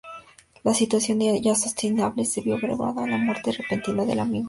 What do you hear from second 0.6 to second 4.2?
La situación ya insostenible, se vio agravada por la muerte repentina del